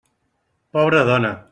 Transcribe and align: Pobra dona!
Pobra 0.77 1.05
dona! 1.11 1.35